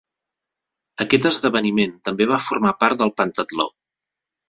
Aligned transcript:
Aquest 1.05 1.27
esdeveniment 1.31 1.95
també 2.09 2.29
va 2.35 2.43
formar 2.49 2.75
part 2.83 3.05
del 3.07 3.17
pentatló. 3.23 3.73